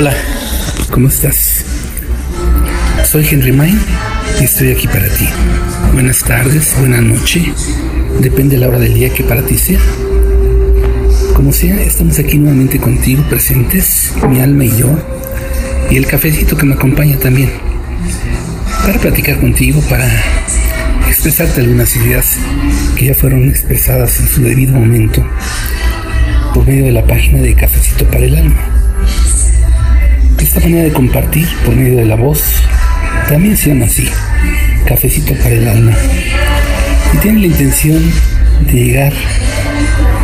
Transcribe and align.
Hola, 0.00 0.14
¿cómo 0.92 1.08
estás? 1.08 1.64
Soy 3.04 3.26
Henry 3.28 3.50
Main 3.50 3.76
y 4.40 4.44
estoy 4.44 4.70
aquí 4.70 4.86
para 4.86 5.08
ti. 5.08 5.28
Buenas 5.92 6.22
tardes, 6.22 6.72
buena 6.78 7.00
noche, 7.00 7.52
depende 8.20 8.54
de 8.54 8.60
la 8.60 8.68
hora 8.68 8.78
del 8.78 8.94
día 8.94 9.12
que 9.12 9.24
para 9.24 9.42
ti 9.42 9.58
sea. 9.58 9.80
Como 11.34 11.52
sea, 11.52 11.82
estamos 11.82 12.16
aquí 12.20 12.38
nuevamente 12.38 12.78
contigo, 12.78 13.24
presentes, 13.28 14.12
mi 14.28 14.40
alma 14.40 14.66
y 14.66 14.76
yo, 14.78 14.96
y 15.90 15.96
el 15.96 16.06
cafecito 16.06 16.56
que 16.56 16.66
me 16.66 16.74
acompaña 16.74 17.18
también, 17.18 17.50
para 18.86 19.00
platicar 19.00 19.40
contigo, 19.40 19.80
para 19.90 20.08
expresarte 21.08 21.60
algunas 21.60 21.96
ideas 21.96 22.36
que 22.94 23.06
ya 23.06 23.14
fueron 23.14 23.48
expresadas 23.48 24.20
en 24.20 24.28
su 24.28 24.42
debido 24.42 24.74
momento 24.74 25.26
por 26.54 26.64
medio 26.68 26.84
de 26.84 26.92
la 26.92 27.04
página 27.04 27.40
de 27.40 27.56
Cafecito 27.56 28.04
para 28.04 28.26
el 28.26 28.36
Alma. 28.36 28.78
Esta 30.48 30.60
manera 30.60 30.84
de 30.84 30.92
compartir 30.92 31.46
por 31.62 31.76
medio 31.76 31.98
de 31.98 32.06
la 32.06 32.16
voz 32.16 32.42
también 33.28 33.54
se 33.54 33.68
llama 33.68 33.84
así, 33.84 34.08
Cafecito 34.86 35.34
para 35.34 35.50
el 35.50 35.68
Alma. 35.68 35.92
Y 37.12 37.18
tiene 37.18 37.40
la 37.40 37.46
intención 37.48 38.02
de 38.66 38.72
llegar 38.72 39.12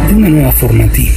de 0.09 0.15
una 0.15 0.30
nueva 0.30 0.51
forma 0.52 0.84
a 0.84 0.88
ti, 0.88 1.12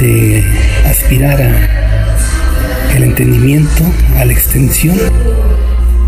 de 0.00 0.44
aspirar 0.84 1.42
a 1.42 2.94
el 2.94 3.02
entendimiento, 3.02 3.82
a 4.16 4.26
la 4.26 4.32
extensión, 4.32 4.96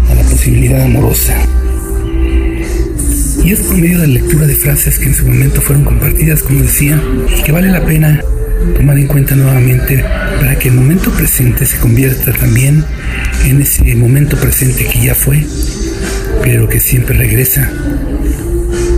a 0.08 0.14
la 0.14 0.22
posibilidad 0.30 0.80
amorosa. 0.80 1.34
Y 3.42 3.50
es 3.50 3.58
por 3.62 3.78
medio 3.78 3.98
de 3.98 4.06
la 4.06 4.14
lectura 4.14 4.46
de 4.46 4.54
frases 4.54 4.96
que 5.00 5.06
en 5.06 5.14
su 5.14 5.26
momento 5.26 5.60
fueron 5.60 5.84
compartidas, 5.84 6.44
como 6.44 6.62
decía, 6.62 7.02
que 7.44 7.50
vale 7.50 7.68
la 7.68 7.84
pena 7.84 8.22
tomar 8.76 8.98
en 8.98 9.06
cuenta 9.06 9.34
nuevamente 9.34 10.04
para 10.40 10.58
que 10.58 10.68
el 10.68 10.74
momento 10.74 11.10
presente 11.10 11.66
se 11.66 11.78
convierta 11.78 12.32
también 12.32 12.84
en 13.44 13.60
ese 13.60 13.94
momento 13.94 14.36
presente 14.36 14.86
que 14.86 15.06
ya 15.06 15.14
fue, 15.14 15.44
pero 16.42 16.68
que 16.68 16.80
siempre 16.80 17.16
regresa. 17.16 17.70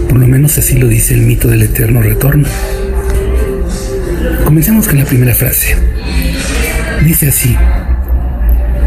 Por 0.08 0.18
lo 0.18 0.26
menos 0.26 0.56
así 0.58 0.76
lo 0.78 0.88
dice 0.88 1.14
el 1.14 1.22
mito 1.22 1.48
del 1.48 1.62
eterno 1.62 2.00
retorno. 2.02 2.48
Comencemos 4.44 4.86
con 4.86 4.98
la 4.98 5.04
primera 5.04 5.34
frase. 5.34 5.76
Dice 7.04 7.28
así, 7.28 7.56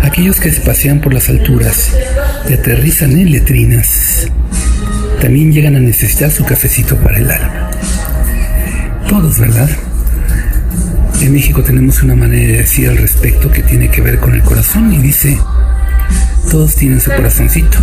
aquellos 0.02 0.40
que 0.40 0.52
se 0.52 0.62
pasean 0.62 1.00
por 1.02 1.14
las 1.14 1.30
alturas 1.30 1.92
y 2.50 2.54
aterrizan 2.54 3.12
en 3.12 3.32
letrinas, 3.32 4.28
también 5.22 5.52
llegan 5.52 5.76
a 5.76 5.80
necesitar 5.80 6.32
su 6.32 6.46
cafecito 6.46 6.96
para 6.98 7.18
el 7.18 7.30
alma. 7.30 7.72
Todos, 9.08 9.40
¿verdad? 9.40 9.70
En 11.22 11.34
México 11.34 11.62
tenemos 11.62 12.02
una 12.02 12.16
manera 12.16 12.48
de 12.48 12.58
decir 12.60 12.88
al 12.88 12.98
respecto 12.98 13.52
que 13.52 13.62
tiene 13.62 13.92
que 13.92 14.02
ver 14.02 14.20
con 14.20 14.34
el 14.34 14.42
corazón 14.42 14.94
y 14.94 15.00
dice, 15.00 15.38
todos 16.50 16.76
tienen 16.76 17.02
su 17.02 17.12
corazoncito. 17.12 17.78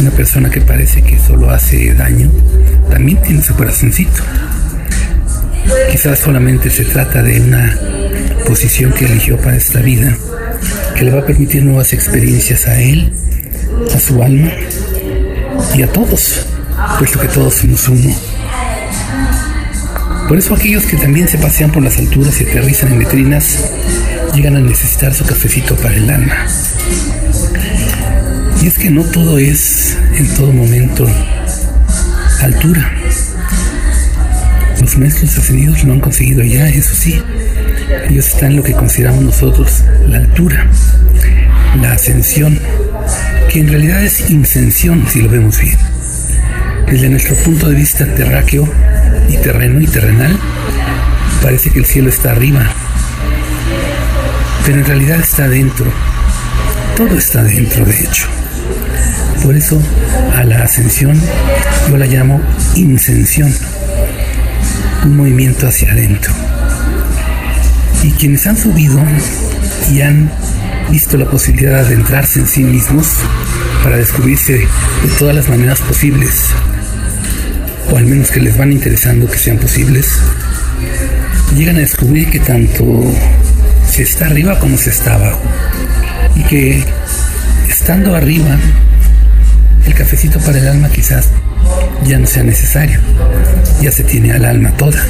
Una 0.00 0.10
persona 0.12 0.50
que 0.50 0.60
parece 0.60 1.02
que 1.02 1.18
solo 1.18 1.50
hace 1.50 1.94
daño, 1.94 2.30
también 2.88 3.20
tiene 3.22 3.42
su 3.42 3.54
corazoncito. 3.54 4.22
Quizás 5.90 6.20
solamente 6.20 6.70
se 6.70 6.84
trata 6.84 7.22
de 7.22 7.40
una 7.40 7.78
posición 8.46 8.92
que 8.92 9.06
eligió 9.06 9.36
para 9.36 9.56
esta 9.56 9.80
vida, 9.80 10.16
que 10.96 11.04
le 11.04 11.10
va 11.10 11.20
a 11.20 11.26
permitir 11.26 11.64
nuevas 11.64 11.92
experiencias 11.92 12.68
a 12.68 12.80
él, 12.80 13.12
a 13.92 13.98
su 13.98 14.22
alma 14.22 14.52
y 15.74 15.82
a 15.82 15.88
todos, 15.88 16.46
puesto 16.98 17.18
que 17.18 17.28
todos 17.28 17.54
somos 17.54 17.88
uno. 17.88 18.31
Por 20.32 20.38
eso 20.38 20.54
aquellos 20.54 20.84
que 20.84 20.96
también 20.96 21.28
se 21.28 21.36
pasean 21.36 21.70
por 21.70 21.82
las 21.82 21.98
alturas 21.98 22.40
y 22.40 22.44
aterrizan 22.44 22.94
en 22.94 23.00
letrinas 23.00 23.70
llegan 24.34 24.56
a 24.56 24.60
necesitar 24.60 25.12
su 25.12 25.26
cafecito 25.26 25.76
para 25.76 25.94
el 25.94 26.08
alma. 26.08 26.46
Y 28.62 28.66
es 28.66 28.78
que 28.78 28.90
no 28.90 29.04
todo 29.04 29.38
es 29.38 29.94
en 30.16 30.26
todo 30.34 30.50
momento 30.50 31.06
altura. 32.40 32.90
Los 34.80 34.96
maestros 34.96 35.36
ascendidos 35.36 35.84
lo 35.84 35.92
han 35.92 36.00
conseguido 36.00 36.42
ya, 36.42 36.66
eso 36.66 36.94
sí. 36.94 37.20
Ellos 38.08 38.26
están 38.28 38.52
en 38.52 38.56
lo 38.56 38.62
que 38.62 38.72
consideramos 38.72 39.22
nosotros 39.22 39.84
la 40.08 40.16
altura, 40.16 40.66
la 41.78 41.92
ascensión, 41.92 42.58
que 43.50 43.60
en 43.60 43.68
realidad 43.68 44.02
es 44.02 44.30
incensión 44.30 45.04
si 45.10 45.20
lo 45.20 45.28
vemos 45.28 45.60
bien. 45.60 45.91
Desde 46.92 47.08
nuestro 47.08 47.34
punto 47.36 47.70
de 47.70 47.74
vista 47.74 48.04
terráqueo 48.04 48.70
y 49.30 49.38
terreno 49.38 49.80
y 49.80 49.86
terrenal, 49.86 50.38
parece 51.40 51.70
que 51.70 51.78
el 51.78 51.86
cielo 51.86 52.10
está 52.10 52.32
arriba, 52.32 52.70
pero 54.66 54.76
en 54.76 54.84
realidad 54.84 55.18
está 55.18 55.48
dentro. 55.48 55.90
Todo 56.94 57.16
está 57.16 57.44
dentro, 57.44 57.86
de 57.86 57.98
hecho. 57.98 58.26
Por 59.42 59.56
eso 59.56 59.80
a 60.36 60.44
la 60.44 60.64
ascensión 60.64 61.18
yo 61.88 61.96
la 61.96 62.04
llamo 62.04 62.42
incensión, 62.74 63.50
un 65.06 65.16
movimiento 65.16 65.66
hacia 65.66 65.92
adentro. 65.92 66.34
Y 68.02 68.10
quienes 68.10 68.46
han 68.46 68.58
subido 68.58 69.02
y 69.90 70.02
han 70.02 70.30
visto 70.90 71.16
la 71.16 71.24
posibilidad 71.24 71.72
de 71.72 71.86
adentrarse 71.86 72.40
en 72.40 72.46
sí 72.46 72.62
mismos 72.62 73.06
para 73.82 73.96
descubrirse 73.96 74.58
de 74.58 75.08
todas 75.18 75.34
las 75.34 75.48
maneras 75.48 75.80
posibles, 75.80 76.50
o 77.92 77.96
al 77.98 78.06
menos 78.06 78.30
que 78.30 78.40
les 78.40 78.56
van 78.56 78.72
interesando 78.72 79.30
que 79.30 79.36
sean 79.36 79.58
posibles, 79.58 80.08
llegan 81.54 81.76
a 81.76 81.80
descubrir 81.80 82.30
que 82.30 82.40
tanto 82.40 82.84
se 83.86 84.02
está 84.02 84.26
arriba 84.26 84.58
como 84.58 84.78
se 84.78 84.90
está 84.90 85.14
abajo. 85.14 85.42
Y 86.34 86.42
que 86.44 86.82
estando 87.68 88.16
arriba, 88.16 88.56
el 89.86 89.94
cafecito 89.94 90.38
para 90.40 90.58
el 90.58 90.68
alma 90.68 90.88
quizás 90.88 91.28
ya 92.06 92.18
no 92.18 92.26
sea 92.26 92.42
necesario, 92.44 92.98
ya 93.82 93.92
se 93.92 94.04
tiene 94.04 94.32
al 94.32 94.46
alma 94.46 94.70
toda. 94.70 95.04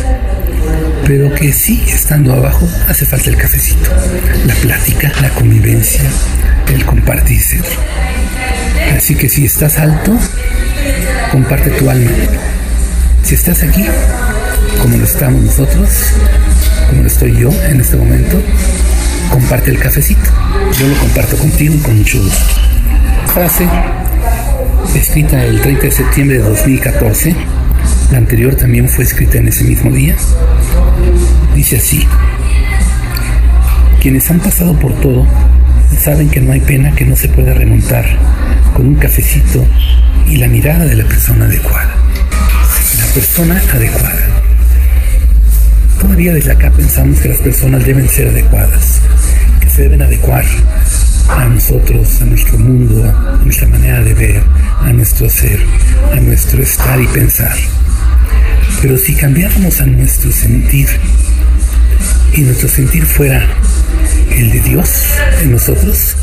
Pero 1.07 1.33
que 1.35 1.53
sí, 1.53 1.85
estando 1.87 2.33
abajo, 2.33 2.69
hace 2.89 3.07
falta 3.07 3.31
el 3.31 3.37
cafecito, 3.37 3.91
la 4.47 4.55
plática, 4.55 5.13
la 5.21 5.31
convivencia, 5.31 6.03
el 6.73 6.85
compartirse. 6.85 7.61
Así 8.97 9.15
que 9.15 9.29
si 9.29 9.45
estás 9.45 9.79
alto, 9.79 10.19
comparte 11.31 11.71
tu 11.71 11.89
alma. 11.89 12.11
Si 13.33 13.37
estás 13.37 13.63
aquí, 13.63 13.83
como 14.83 14.99
lo 14.99 15.05
estamos 15.05 15.41
nosotros, 15.41 15.89
como 16.91 17.01
lo 17.01 17.09
estoy 17.09 17.35
yo 17.35 17.49
en 17.67 17.81
este 17.81 17.97
momento, 17.97 18.43
comparte 19.31 19.71
el 19.71 19.79
cafecito. 19.79 20.29
Yo 20.79 20.87
lo 20.87 20.95
comparto 20.99 21.39
contigo 21.39 21.75
con 21.83 21.97
mucho 21.97 22.23
gusto. 22.23 22.45
Frase 23.33 23.67
escrita 24.95 25.43
el 25.47 25.63
30 25.63 25.83
de 25.83 25.91
septiembre 25.91 26.39
de 26.41 26.45
2014. 26.45 27.35
La 28.11 28.19
anterior 28.19 28.55
también 28.55 28.87
fue 28.87 29.05
escrita 29.05 29.39
en 29.39 29.49
ese 29.49 29.65
mismo 29.65 29.91
día. 29.91 30.15
Dice 31.55 31.79
así. 31.79 32.07
Quienes 34.03 34.31
han 34.31 34.41
pasado 34.41 34.79
por 34.79 34.93
todo 35.01 35.27
saben 35.99 36.29
que 36.29 36.43
no 36.43 36.53
hay 36.53 36.61
pena 36.61 36.95
que 36.95 37.07
no 37.07 37.17
se 37.17 37.31
pueda 37.31 37.55
remontar 37.55 38.05
con 38.75 38.89
un 38.89 38.97
cafecito 38.97 39.65
y 40.29 40.37
la 40.37 40.49
mirada 40.49 40.85
de 40.85 40.97
la 40.97 41.05
persona 41.05 41.47
adecuada. 41.47 42.02
La 42.99 43.07
persona 43.15 43.63
adecuada. 43.73 44.43
Todavía 46.01 46.35
desde 46.35 46.53
acá 46.53 46.71
pensamos 46.71 47.21
que 47.21 47.29
las 47.29 47.39
personas 47.39 47.85
deben 47.85 48.09
ser 48.09 48.29
adecuadas, 48.29 49.01
que 49.61 49.71
se 49.71 49.83
deben 49.83 50.03
adecuar 50.03 50.45
a 51.29 51.45
nosotros, 51.47 52.21
a 52.21 52.25
nuestro 52.25 52.59
mundo, 52.59 53.05
a 53.05 53.43
nuestra 53.45 53.69
manera 53.69 54.03
de 54.03 54.15
ver, 54.15 54.43
a 54.81 54.93
nuestro 54.93 55.31
ser, 55.31 55.61
a 56.13 56.17
nuestro 56.17 56.63
estar 56.63 57.01
y 57.01 57.07
pensar. 57.07 57.55
Pero 58.83 58.99
si 58.99 59.15
cambiáramos 59.15 59.81
a 59.81 59.87
nuestro 59.87 60.31
sentir 60.33 60.89
y 62.35 62.41
nuestro 62.41 62.69
sentir 62.69 63.07
fuera 63.07 63.47
el 64.31 64.51
de 64.51 64.61
Dios 64.61 64.91
en 65.43 65.53
nosotros, 65.53 66.17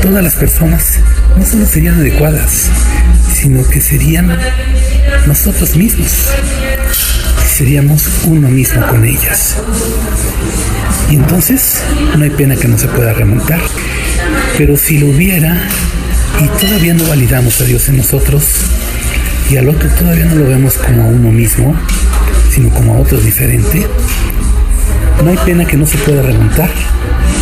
todas 0.00 0.22
las 0.22 0.34
personas 0.34 0.98
no 1.36 1.44
solo 1.44 1.66
serían 1.66 2.00
adecuadas, 2.00 2.70
sino 3.34 3.66
que 3.68 3.80
serían 3.80 4.38
nosotros 5.26 5.76
mismos. 5.76 6.10
Seríamos 7.46 8.06
uno 8.24 8.48
mismo 8.48 8.86
con 8.86 9.04
ellas. 9.04 9.56
Y 11.10 11.16
entonces 11.16 11.82
no 12.16 12.24
hay 12.24 12.30
pena 12.30 12.56
que 12.56 12.68
no 12.68 12.78
se 12.78 12.88
pueda 12.88 13.12
remontar. 13.12 13.60
Pero 14.58 14.76
si 14.76 14.98
lo 14.98 15.06
hubiera 15.06 15.68
y 16.40 16.48
todavía 16.60 16.94
no 16.94 17.04
validamos 17.04 17.60
a 17.60 17.64
Dios 17.64 17.88
en 17.88 17.98
nosotros 17.98 18.44
y 19.50 19.56
al 19.56 19.68
otro 19.68 19.88
todavía 19.90 20.24
no 20.26 20.36
lo 20.36 20.48
vemos 20.48 20.74
como 20.74 21.02
a 21.02 21.06
uno 21.06 21.30
mismo, 21.30 21.74
sino 22.50 22.70
como 22.70 22.94
a 22.94 22.98
otro 22.98 23.18
diferente, 23.18 23.86
no 25.22 25.30
hay 25.30 25.36
pena 25.44 25.64
que 25.64 25.76
no 25.76 25.86
se 25.86 25.98
pueda 25.98 26.22
remontar 26.22 26.70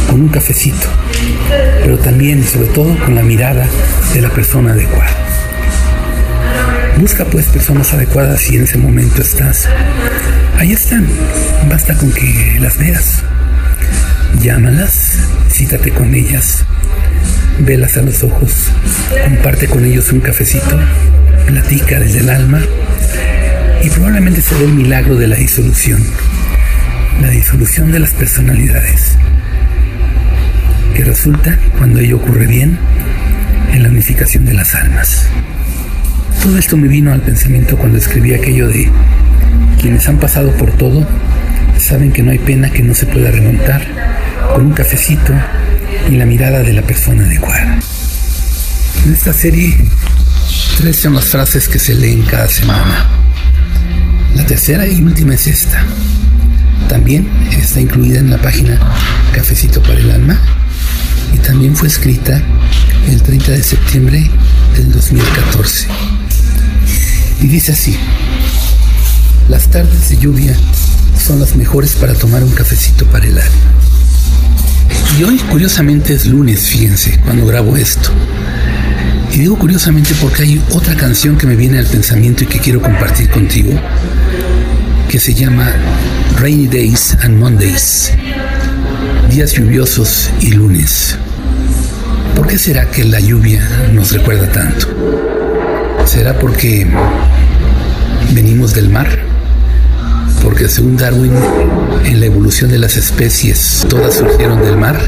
con 0.08 0.20
un 0.20 0.28
cafecito, 0.28 0.86
pero 1.82 1.98
también 1.98 2.40
y 2.40 2.44
sobre 2.44 2.68
todo 2.68 2.96
con 2.98 3.14
la 3.14 3.22
mirada 3.22 3.66
de 4.12 4.20
la 4.20 4.30
persona 4.30 4.72
adecuada. 4.72 5.23
Busca 6.98 7.24
pues 7.24 7.46
personas 7.46 7.92
adecuadas 7.92 8.40
si 8.40 8.56
en 8.56 8.64
ese 8.64 8.78
momento 8.78 9.20
estás. 9.20 9.68
Ahí 10.58 10.72
están, 10.72 11.06
basta 11.68 11.94
con 11.94 12.12
que 12.12 12.58
las 12.60 12.78
veas. 12.78 13.22
Llámalas, 14.40 15.18
cítate 15.50 15.90
con 15.90 16.14
ellas, 16.14 16.64
velas 17.58 17.96
a 17.96 18.02
los 18.02 18.22
ojos, 18.22 18.70
comparte 19.24 19.66
con 19.66 19.84
ellos 19.84 20.12
un 20.12 20.20
cafecito, 20.20 20.78
platica 21.46 21.98
desde 21.98 22.20
el 22.20 22.30
alma. 22.30 22.60
Y 23.82 23.90
probablemente 23.90 24.40
se 24.40 24.54
dé 24.54 24.64
el 24.64 24.72
milagro 24.72 25.16
de 25.16 25.26
la 25.26 25.36
disolución, 25.36 26.02
la 27.20 27.28
disolución 27.28 27.90
de 27.92 27.98
las 27.98 28.12
personalidades, 28.12 29.16
que 30.94 31.04
resulta, 31.04 31.58
cuando 31.76 32.00
ello 32.00 32.16
ocurre 32.16 32.46
bien, 32.46 32.78
en 33.72 33.82
la 33.82 33.88
unificación 33.88 34.46
de 34.46 34.54
las 34.54 34.74
almas. 34.74 35.28
Todo 36.44 36.58
esto 36.58 36.76
me 36.76 36.88
vino 36.88 37.10
al 37.10 37.22
pensamiento 37.22 37.78
cuando 37.78 37.96
escribí 37.96 38.34
aquello 38.34 38.68
de 38.68 38.90
quienes 39.80 40.06
han 40.10 40.18
pasado 40.18 40.52
por 40.58 40.70
todo 40.72 41.08
saben 41.78 42.12
que 42.12 42.22
no 42.22 42.32
hay 42.32 42.38
pena 42.38 42.68
que 42.68 42.82
no 42.82 42.94
se 42.94 43.06
pueda 43.06 43.30
remontar 43.30 43.82
con 44.52 44.66
un 44.66 44.72
cafecito 44.74 45.32
y 46.10 46.16
la 46.16 46.26
mirada 46.26 46.62
de 46.62 46.74
la 46.74 46.82
persona 46.82 47.24
adecuada. 47.24 47.78
En 49.06 49.14
esta 49.14 49.32
serie, 49.32 49.74
tres 50.76 50.96
son 50.96 51.14
las 51.14 51.24
frases 51.24 51.66
que 51.66 51.78
se 51.78 51.94
leen 51.94 52.20
cada 52.24 52.46
semana. 52.46 53.08
La 54.34 54.44
tercera 54.44 54.86
y 54.86 55.00
última 55.00 55.32
es 55.36 55.46
esta. 55.46 55.82
También 56.90 57.26
está 57.52 57.80
incluida 57.80 58.18
en 58.18 58.28
la 58.28 58.36
página 58.36 58.78
Cafecito 59.32 59.82
para 59.82 59.98
el 59.98 60.10
Alma 60.10 60.38
y 61.32 61.38
también 61.38 61.74
fue 61.74 61.88
escrita 61.88 62.42
el 63.08 63.22
30 63.22 63.50
de 63.50 63.62
septiembre 63.62 64.30
del 64.76 64.92
2014. 64.92 65.88
Y 67.40 67.46
dice 67.46 67.72
así, 67.72 67.96
las 69.48 69.68
tardes 69.68 70.08
de 70.08 70.16
lluvia 70.16 70.56
son 71.18 71.40
las 71.40 71.56
mejores 71.56 71.92
para 71.94 72.14
tomar 72.14 72.42
un 72.42 72.52
cafecito 72.52 73.06
para 73.06 73.26
el 73.26 73.38
alma. 73.38 73.74
Y 75.18 75.24
hoy 75.24 75.38
curiosamente 75.38 76.14
es 76.14 76.26
lunes, 76.26 76.66
fíjense, 76.66 77.20
cuando 77.20 77.46
grabo 77.46 77.76
esto. 77.76 78.10
Y 79.32 79.38
digo 79.38 79.58
curiosamente 79.58 80.14
porque 80.20 80.42
hay 80.42 80.62
otra 80.70 80.94
canción 80.96 81.36
que 81.36 81.46
me 81.46 81.56
viene 81.56 81.78
al 81.78 81.86
pensamiento 81.86 82.44
y 82.44 82.46
que 82.46 82.58
quiero 82.58 82.80
compartir 82.80 83.28
contigo, 83.30 83.72
que 85.08 85.18
se 85.20 85.34
llama 85.34 85.72
Rainy 86.38 86.68
Days 86.68 87.16
and 87.20 87.38
Mondays, 87.38 88.12
días 89.30 89.52
lluviosos 89.52 90.30
y 90.40 90.52
lunes. 90.52 91.16
¿Por 92.34 92.46
qué 92.46 92.58
será 92.58 92.90
que 92.90 93.04
la 93.04 93.20
lluvia 93.20 93.68
nos 93.92 94.12
recuerda 94.12 94.50
tanto? 94.50 95.43
¿Será 96.06 96.38
porque 96.38 96.86
venimos 98.32 98.74
del 98.74 98.90
mar? 98.90 99.08
Porque 100.42 100.68
según 100.68 100.96
Darwin, 100.96 101.32
en 102.04 102.20
la 102.20 102.26
evolución 102.26 102.70
de 102.70 102.78
las 102.78 102.96
especies, 102.96 103.86
todas 103.88 104.14
surgieron 104.14 104.62
del 104.62 104.76
mar. 104.76 104.98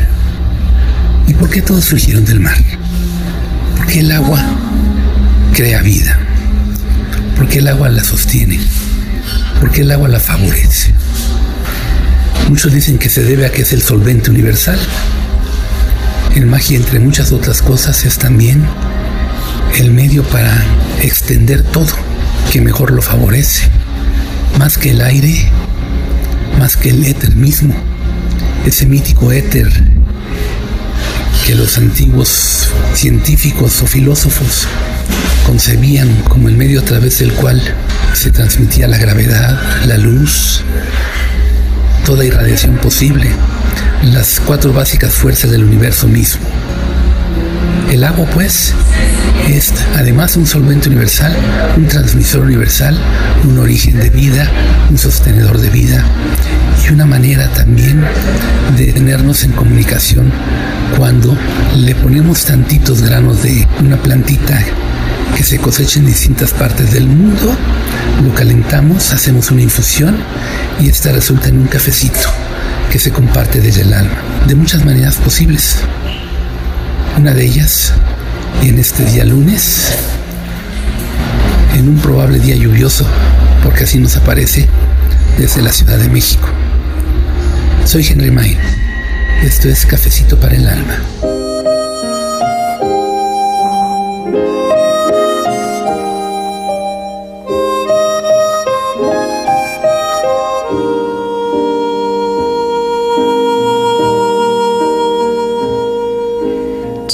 ¿Y 1.27 1.35
por 1.35 1.51
qué 1.51 1.61
todas 1.61 1.85
surgieron 1.85 2.25
del 2.25 2.41
mar? 2.41 2.57
Porque 3.77 4.01
el 4.01 4.11
agua 4.11 4.43
crea 5.55 5.83
vida. 5.83 6.19
Porque 7.37 7.59
el 7.59 7.69
agua 7.69 7.91
la 7.91 8.03
sostiene. 8.03 8.59
Porque 9.61 9.83
el 9.83 9.91
agua 9.91 10.09
la 10.09 10.19
favorece. 10.21 10.95
Muchos 12.49 12.73
dicen 12.73 12.99
que 12.99 13.11
se 13.11 13.23
debe 13.23 13.45
a 13.45 13.51
que 13.51 13.63
es 13.63 13.73
el 13.73 13.83
solvente 13.83 14.31
universal. 14.31 14.79
El 16.35 16.47
magia, 16.47 16.77
entre 16.77 17.01
muchas 17.01 17.33
otras 17.33 17.61
cosas, 17.61 18.05
es 18.05 18.19
también 18.19 18.65
el 19.79 19.91
medio 19.91 20.23
para 20.25 20.65
extender 21.03 21.63
todo, 21.63 21.93
que 22.53 22.61
mejor 22.61 22.91
lo 22.91 23.03
favorece, 23.03 23.69
más 24.59 24.79
que 24.79 24.91
el 24.91 25.01
aire, 25.01 25.51
más 26.59 26.77
que 26.77 26.91
el 26.91 27.05
éter 27.05 27.35
mismo, 27.37 27.75
ese 28.67 28.87
mítico 28.87 29.33
éter 29.33 29.69
que 31.47 31.55
los 31.55 31.79
antiguos 31.79 32.69
científicos 32.95 33.81
o 33.81 33.87
filósofos 33.87 34.67
concebían 35.47 36.09
como 36.29 36.49
el 36.49 36.57
medio 36.57 36.81
a 36.81 36.85
través 36.85 37.21
del 37.21 37.33
cual 37.35 37.63
se 38.15 38.33
transmitía 38.33 38.89
la 38.89 38.99
gravedad, 38.99 39.61
la 39.87 39.97
luz, 39.97 40.63
toda 42.05 42.25
irradiación 42.25 42.77
posible, 42.79 43.31
las 44.03 44.41
cuatro 44.41 44.73
básicas 44.73 45.15
fuerzas 45.15 45.53
del 45.53 45.63
universo 45.63 46.09
mismo. 46.09 46.43
El 47.97 48.05
agua, 48.05 48.27
pues, 48.27 48.75
es 49.49 49.73
además 49.97 50.37
un 50.37 50.47
solvente 50.47 50.91
universal, 50.91 51.35
un 51.79 51.89
transmisor 51.89 52.43
universal, 52.43 52.95
un 53.43 53.59
origen 53.59 53.99
de 53.99 54.11
vida, 54.11 54.51
un 54.91 54.99
sostenedor 54.99 55.59
de 55.59 55.71
vida 55.71 56.05
y 56.85 56.93
una 56.93 57.07
manera 57.07 57.49
también 57.55 58.05
de 58.77 58.93
tenernos 58.93 59.45
en 59.45 59.53
comunicación 59.53 60.31
cuando 60.99 61.35
le 61.75 61.95
ponemos 61.95 62.45
tantitos 62.45 63.01
granos 63.01 63.43
de 63.43 63.67
una 63.81 63.97
plantita 63.97 64.63
que 65.35 65.43
se 65.43 65.57
cosecha 65.57 65.99
en 65.99 66.05
distintas 66.05 66.51
partes 66.51 66.93
del 66.93 67.07
mundo, 67.07 67.57
lo 68.23 68.35
calentamos, 68.35 69.15
hacemos 69.15 69.51
una 69.51 69.63
infusión 69.63 70.19
y 70.79 70.91
esta 70.91 71.13
resulta 71.13 71.49
en 71.49 71.61
un 71.61 71.67
cafecito 71.67 72.29
que 72.93 72.99
se 72.99 73.11
comparte 73.11 73.63
desde 73.63 73.81
el 73.81 73.95
alma, 73.95 74.19
de 74.47 74.55
muchas 74.55 74.85
maneras 74.85 75.17
posibles. 75.17 75.79
Una 77.17 77.33
de 77.33 77.45
ellas, 77.45 77.95
en 78.63 78.79
este 78.79 79.05
día 79.07 79.25
lunes, 79.25 79.91
en 81.75 81.89
un 81.89 81.97
probable 81.97 82.39
día 82.39 82.57
lluvioso, 82.57 83.07
porque 83.65 83.85
así 83.85 83.99
nos 83.99 84.17
aparece 84.17 84.69
desde 85.39 85.63
la 85.63 85.73
Ciudad 85.73 85.97
de 85.99 86.11
México. 86.11 86.47
Soy 87.87 88.07
Henry 88.07 88.31
May. 88.31 88.59
Esto 89.43 89.71
es 89.71 89.87
Cafecito 89.87 90.39
para 90.39 90.57
el 90.57 90.69
Alma. 90.69 91.36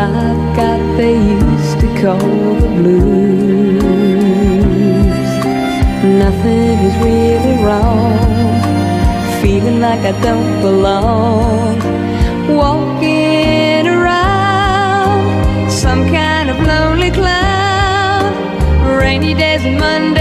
I've 0.00 0.56
got 0.56 0.80
they 0.96 1.14
used 1.14 1.78
to 1.80 1.88
call 2.00 2.54
the 2.62 2.68
blues. 2.78 3.82
Nothing 6.24 6.78
is 6.88 6.96
really 7.04 7.56
wrong. 7.62 8.16
Feeling 9.42 9.80
like 9.80 10.00
I 10.00 10.18
don't 10.22 10.62
belong. 10.62 11.76
Walking 12.48 13.86
around 13.86 15.70
some 15.70 16.06
kind 16.08 16.48
of 16.48 16.56
lonely 16.60 17.10
cloud. 17.10 18.32
Rainy 19.02 19.34
days 19.34 19.66
and 19.66 19.78
Mondays 19.78 20.19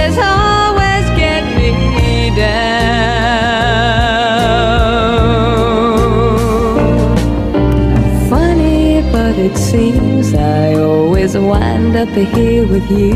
it 9.40 9.58
seems 9.58 10.34
I 10.34 10.74
always 10.74 11.38
wind 11.38 11.96
up 11.96 12.10
here 12.10 12.68
with 12.68 12.90
you. 12.92 13.14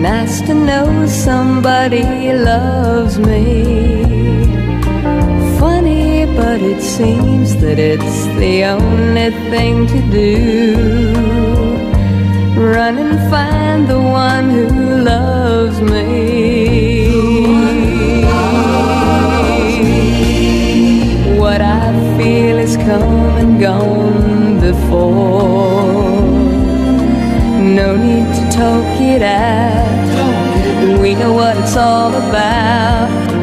Nice 0.00 0.40
to 0.42 0.54
know 0.54 1.06
somebody 1.06 2.32
loves 2.32 3.18
me. 3.18 4.04
Funny, 5.58 6.26
but 6.36 6.60
it 6.62 6.80
seems 6.80 7.56
that 7.56 7.78
it's 7.80 8.26
the 8.38 8.64
only 8.64 9.30
thing 9.50 9.86
to 9.88 10.00
do. 10.10 11.57
Gone 23.58 24.60
before. 24.60 26.22
No 27.58 27.96
need 27.96 28.26
to 28.34 28.56
talk 28.56 29.00
it 29.00 29.22
out. 29.22 31.00
We 31.00 31.14
know 31.14 31.32
what 31.32 31.56
it's 31.56 31.76
all 31.76 32.14
about. 32.14 33.37